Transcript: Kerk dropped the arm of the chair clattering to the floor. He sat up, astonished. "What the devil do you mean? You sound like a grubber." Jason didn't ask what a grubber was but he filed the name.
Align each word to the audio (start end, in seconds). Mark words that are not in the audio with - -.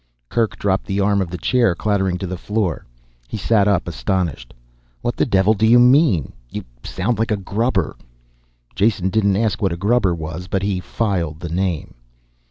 Kerk 0.29 0.57
dropped 0.57 0.85
the 0.87 0.99
arm 0.99 1.21
of 1.21 1.29
the 1.29 1.37
chair 1.37 1.75
clattering 1.75 2.17
to 2.17 2.25
the 2.25 2.35
floor. 2.39 2.87
He 3.27 3.37
sat 3.37 3.67
up, 3.67 3.87
astonished. 3.87 4.51
"What 5.03 5.15
the 5.15 5.27
devil 5.27 5.53
do 5.53 5.67
you 5.67 5.77
mean? 5.77 6.33
You 6.49 6.63
sound 6.83 7.19
like 7.19 7.29
a 7.29 7.37
grubber." 7.37 7.95
Jason 8.73 9.09
didn't 9.09 9.37
ask 9.37 9.61
what 9.61 9.71
a 9.73 9.77
grubber 9.77 10.15
was 10.15 10.47
but 10.47 10.63
he 10.63 10.79
filed 10.79 11.39
the 11.41 11.49
name. 11.49 11.93